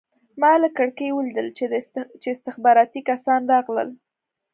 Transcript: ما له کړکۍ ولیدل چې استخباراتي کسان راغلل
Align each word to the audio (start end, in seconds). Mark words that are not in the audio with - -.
ما 0.41 0.51
له 0.63 0.69
کړکۍ 0.77 1.09
ولیدل 1.13 1.47
چې 2.21 2.29
استخباراتي 2.33 3.01
کسان 3.09 3.41
راغلل 3.53 3.89